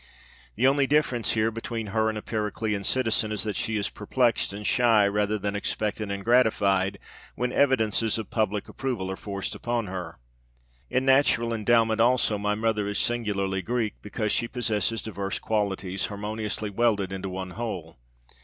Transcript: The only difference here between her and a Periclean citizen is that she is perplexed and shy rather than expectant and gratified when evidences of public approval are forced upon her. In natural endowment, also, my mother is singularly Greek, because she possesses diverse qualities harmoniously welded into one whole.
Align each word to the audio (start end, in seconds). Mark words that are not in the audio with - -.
The 0.55 0.65
only 0.65 0.87
difference 0.87 1.33
here 1.33 1.51
between 1.51 1.87
her 1.93 2.09
and 2.09 2.17
a 2.17 2.23
Periclean 2.23 2.83
citizen 2.83 3.31
is 3.31 3.43
that 3.43 3.55
she 3.55 3.77
is 3.77 3.91
perplexed 3.91 4.51
and 4.51 4.65
shy 4.65 5.07
rather 5.07 5.37
than 5.37 5.55
expectant 5.55 6.11
and 6.11 6.25
gratified 6.25 6.97
when 7.35 7.51
evidences 7.53 8.17
of 8.17 8.31
public 8.31 8.67
approval 8.67 9.11
are 9.11 9.15
forced 9.15 9.53
upon 9.53 9.85
her. 9.85 10.17
In 10.89 11.05
natural 11.05 11.53
endowment, 11.53 12.01
also, 12.01 12.39
my 12.39 12.55
mother 12.55 12.87
is 12.87 12.97
singularly 12.97 13.61
Greek, 13.61 13.93
because 14.01 14.31
she 14.31 14.47
possesses 14.47 15.03
diverse 15.03 15.37
qualities 15.37 16.07
harmoniously 16.07 16.71
welded 16.71 17.11
into 17.11 17.29
one 17.29 17.51
whole. 17.51 17.99